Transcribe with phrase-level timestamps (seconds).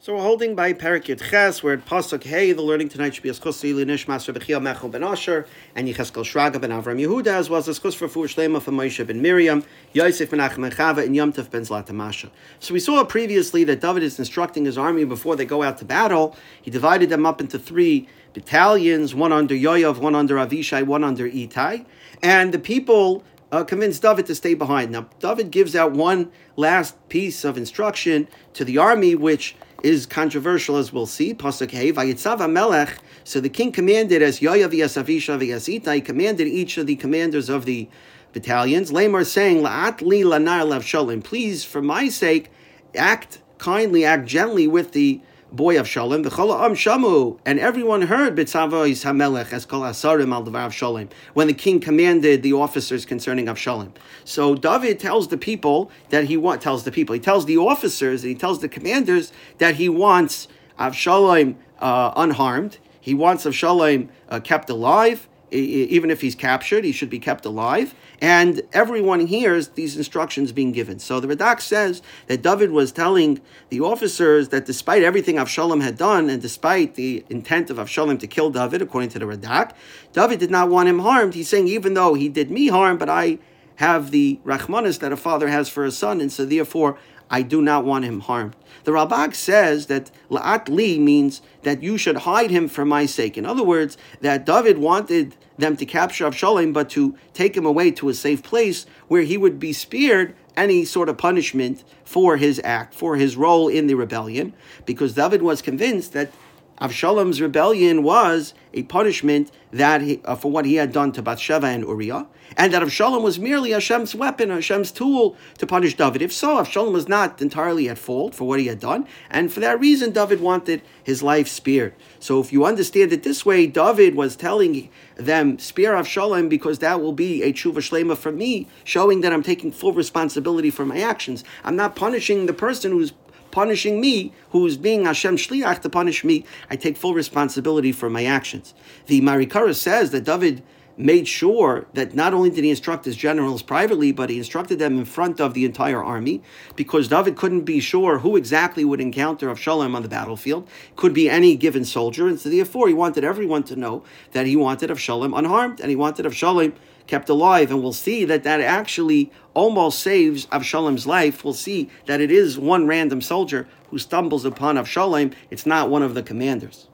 [0.00, 2.52] So we're holding by Parakit Ches, we're at Pasuk Hey.
[2.52, 5.44] The learning tonight should be as Chus Nish Master Bechia Mechel ben Asher
[5.74, 9.04] and Yecheskel Shraga ben Avram Yehuda, as well as as for Fuhr Shlema for Moshe
[9.04, 12.30] ben Miriam, Yosef ben Achem and Chava, and Yom Tov ben Zlatamasha.
[12.60, 15.84] So we saw previously that David is instructing his army before they go out to
[15.84, 16.36] battle.
[16.62, 21.28] He divided them up into three battalions, one under Yoav, one under Avishai, one under
[21.28, 21.84] Itai,
[22.22, 24.92] and the people uh, convinced David to stay behind.
[24.92, 30.76] Now, David gives out one last piece of instruction to the army, which is controversial,
[30.76, 31.34] as we'll see.
[31.34, 32.98] Pasuk Hey, Vayitzav Melech.
[33.24, 37.64] So the king commanded as Yoav Yasavisha Vyasita, he commanded each of the commanders of
[37.64, 37.88] the
[38.32, 41.22] battalions, Lamar saying, La'at li lanar shalom.
[41.22, 42.50] Please, for my sake,
[42.94, 45.20] act kindly, act gently with the
[45.52, 50.68] boy Avshalom, the Am Shamu, and everyone heard Bitzavois Hamelech as Kol Asarim al Devar
[50.68, 53.92] Avshalom, when the king commanded the officers concerning Avshalom.
[54.24, 58.22] So David tells the people that he wants, tells the people, he tells the officers,
[58.24, 60.48] and he tells the commanders that he wants
[60.78, 67.10] Avshalom uh, unharmed, he wants Avshalom uh, kept alive, even if he's captured, he should
[67.10, 67.94] be kept alive.
[68.20, 70.98] And everyone hears these instructions being given.
[70.98, 75.96] So the Radak says that David was telling the officers that despite everything Avshalom had
[75.96, 79.72] done, and despite the intent of Avshalom to kill David, according to the Radak,
[80.12, 81.34] David did not want him harmed.
[81.34, 83.38] He's saying, even though he did me harm, but I
[83.76, 86.98] have the Rachmanis that a father has for a son, and so therefore
[87.30, 88.56] I do not want him harmed.
[88.84, 93.36] The Ralbag says that La'at li means that you should hide him for my sake.
[93.36, 97.90] In other words, that David wanted them to capture Avshalom, but to take him away
[97.90, 102.60] to a safe place where he would be spared any sort of punishment for his
[102.64, 104.54] act, for his role in the rebellion,
[104.86, 106.32] because David was convinced that
[106.80, 111.66] Avshalom's rebellion was a punishment that he, uh, for what he had done to Bathsheba
[111.66, 112.26] and Uriah,
[112.56, 116.22] and that Avshalom was merely Hashem's weapon, Hashem's tool to punish David.
[116.22, 119.60] If so, Avshalom was not entirely at fault for what he had done, and for
[119.60, 121.94] that reason, David wanted his life spared.
[122.20, 127.00] So, if you understand it this way, David was telling them, "Spare Avshalom, because that
[127.00, 131.00] will be a tshuva shlema for me, showing that I'm taking full responsibility for my
[131.00, 131.44] actions.
[131.64, 133.12] I'm not punishing the person who's
[133.50, 138.24] punishing me, who's being Hashem shliach to punish me, I take full responsibility for my
[138.24, 138.74] actions.
[139.06, 140.62] The Marikara says that David
[140.98, 144.98] made sure that not only did he instruct his generals privately, but he instructed them
[144.98, 146.42] in front of the entire army,
[146.74, 150.68] because David couldn't be sure who exactly would encounter Avshalom on the battlefield.
[150.96, 154.56] Could be any given soldier, and so therefore he wanted everyone to know that he
[154.56, 156.74] wanted Avshalom unharmed, and he wanted Avshalom
[157.06, 161.44] kept alive, and we'll see that that actually almost saves Avshalom's life.
[161.44, 165.32] We'll see that it is one random soldier who stumbles upon Avshalom.
[165.48, 166.88] It's not one of the commanders.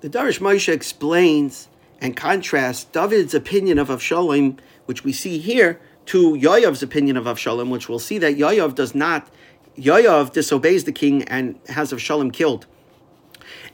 [0.00, 1.68] The Darash Moshe explains
[2.00, 7.70] and contrast David's opinion of Avshalom, which we see here, to Yoav's opinion of Avshalom,
[7.70, 9.28] which we'll see that Yoav does not,
[9.76, 12.66] Yoav disobeys the king and has Avshalom killed.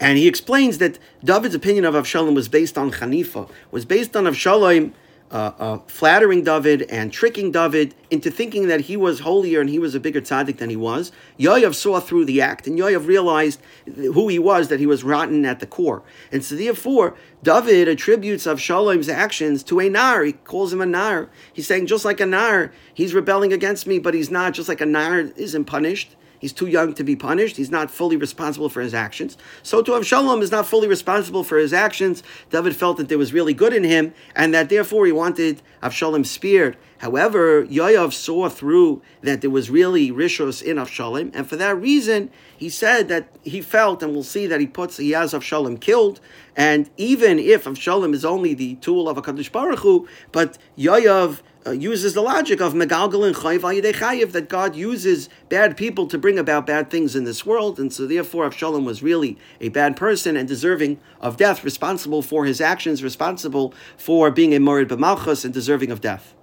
[0.00, 4.24] And he explains that David's opinion of Avshalom was based on Hanifa, was based on
[4.24, 4.92] Avshalom
[5.30, 9.78] uh, uh, flattering David and tricking David into thinking that he was holier and he
[9.78, 11.10] was a bigger tzaddik than he was.
[11.38, 15.44] Yoav saw through the act, and Yoav realized who he was, that he was rotten
[15.44, 16.02] at the core.
[16.30, 20.22] And so therefore, David attributes Avshalom's actions to a nar.
[20.22, 21.28] He calls him a nar.
[21.52, 24.54] He's saying, just like a nar, he's rebelling against me, but he's not.
[24.54, 27.56] Just like a nar isn't punished, He's too young to be punished.
[27.56, 29.38] He's not fully responsible for his actions.
[29.62, 32.22] So to Avshalom is not fully responsible for his actions.
[32.50, 36.26] David felt that there was really good in him, and that therefore he wanted Avshalom
[36.26, 36.76] speared.
[37.04, 42.30] However, Yoav saw through that there was really rishos in Avshalom, and for that reason,
[42.56, 46.18] he said that he felt, and we'll see that he puts he has Avshalom killed,
[46.56, 51.42] and even if Avshalom is only the tool of a Kadosh Baruch Hu, but Yoav
[51.66, 56.38] uh, uses the logic of Megalgal and Chayiv that God uses bad people to bring
[56.38, 60.38] about bad things in this world, and so therefore Avshalom was really a bad person
[60.38, 65.52] and deserving of death, responsible for his actions, responsible for being a Morid B'malchus and
[65.52, 66.34] deserving of death.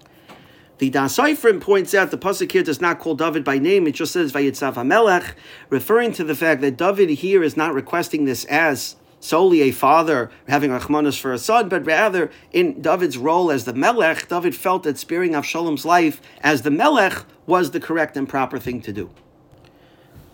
[0.81, 3.92] The Da'as Sofrim points out the pasuk here does not call David by name; it
[3.92, 5.36] just says Vayitzav Hamelech,
[5.69, 10.31] referring to the fact that David here is not requesting this as solely a father
[10.48, 14.81] having Rachmanis for a son, but rather in David's role as the Melech, David felt
[14.81, 19.12] that sparing Avshalom's life as the Melech was the correct and proper thing to do.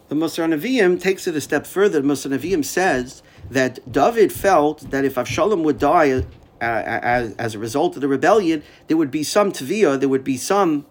[0.08, 2.00] The Musar Nevi'im takes it a step further.
[2.00, 3.22] The Musar Nevi'im says
[3.52, 6.24] that David felt that if Avshalom would die
[6.62, 10.24] uh, as, as a result of the rebellion, there would be some tviyah, there would
[10.24, 10.86] be some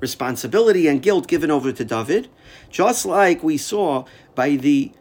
[0.00, 2.28] responsibility and guilt given over to David,
[2.70, 4.04] just like we saw
[4.34, 4.92] by the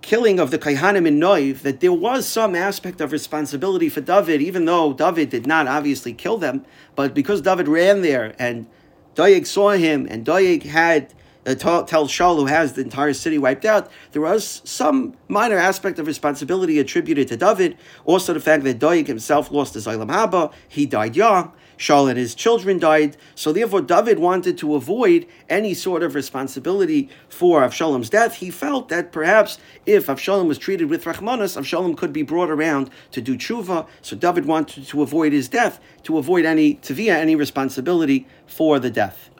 [0.00, 4.42] killing of the Kaihanim in Noiv, that there was some aspect of responsibility for David,
[4.42, 6.64] even though David did not obviously kill them,
[6.96, 8.66] but because David ran there and
[9.14, 11.14] Doeg saw him and Doeg had
[11.46, 15.98] uh, tells Shaul, who has the entire city wiped out, there was some minor aspect
[15.98, 17.76] of responsibility attributed to David.
[18.04, 21.52] Also, the fact that Doeg himself lost his Olam Haba, he died young.
[21.78, 23.16] Shaul and his children died.
[23.34, 28.36] So therefore, David wanted to avoid any sort of responsibility for Avshalom's death.
[28.36, 32.88] He felt that perhaps if Avshalom was treated with Rachmanis, Avshalom could be brought around
[33.10, 33.88] to do tshuva.
[34.00, 38.90] So David wanted to avoid his death, to avoid any tavia, any responsibility for the
[38.90, 39.30] death.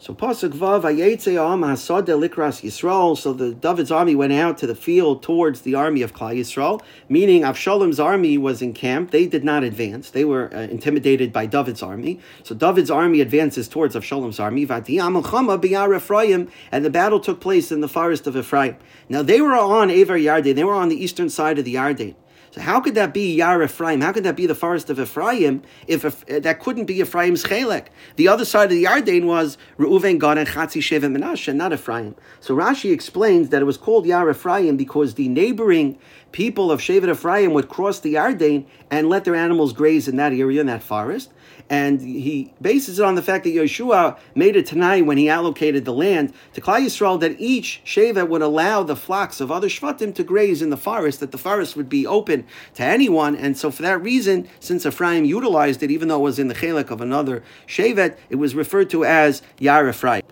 [0.00, 3.18] So Pasuk Vav Am Hasada Likras Yisrael.
[3.18, 6.80] So the David's army went out to the field towards the army of Klal Yisrael,
[7.08, 9.10] meaning Avshalom's army was in camp.
[9.10, 10.10] They did not advance.
[10.10, 12.20] They were uh, intimidated by David's army.
[12.44, 14.62] So David's army advances towards Avshalom's army.
[14.62, 18.76] Ephraim, and the battle took place in the forest of Ephraim.
[19.08, 20.54] Now they were on Aver Yarden.
[20.54, 22.14] They were on the eastern side of the Yarden.
[22.58, 24.00] So how could that be Yar Ephraim?
[24.00, 27.44] How could that be the forest of Ephraim if, if eh, that couldn't be Ephraim's
[27.44, 27.86] chelek?
[28.16, 32.16] The other side of the Yarden was Reuven, Gad, and Chatzi, Sheva, Menashe, not Ephraim.
[32.40, 35.98] So Rashi explains that it was called Yar Ephraim because the neighboring
[36.32, 40.32] people of Shevet Ephraim would cross the Yarden and let their animals graze in that
[40.32, 41.30] area, in that forest
[41.70, 45.84] and he bases it on the fact that Yeshua made it tonight when he allocated
[45.84, 50.14] the land to Klal Yisrael that each Shevet would allow the flocks of other Shvatim
[50.14, 53.36] to graze in the forest, that the forest would be open to anyone.
[53.36, 56.54] And so for that reason, since Ephraim utilized it, even though it was in the
[56.54, 60.22] Chelek of another Shevet, it was referred to as Yar Ephraim.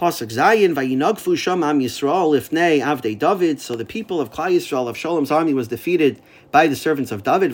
[0.00, 3.60] Pasuk Zayin vayinagfu sham am Yisrael ifnei avdei David.
[3.60, 7.22] So the people of Klal Yisrael of Shalom's army was defeated by the servants of
[7.22, 7.52] David.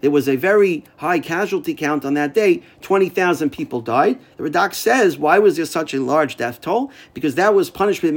[0.00, 2.62] There was a very high casualty count on that day.
[2.80, 4.18] 20,000 people died.
[4.36, 6.90] The Radak says, why was there such a large death toll?
[7.12, 8.14] Because that was punishment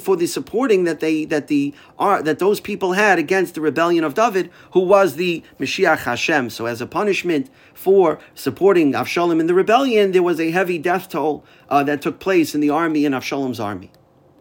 [0.00, 4.04] for the supporting that they that the uh, that those people had against the rebellion
[4.04, 6.50] of David, who was the Mashiach Hashem.
[6.50, 11.08] So as a punishment for supporting Avshalom in the rebellion, there was a heavy death
[11.08, 13.90] toll uh, that took place in the army in Avshalom's army.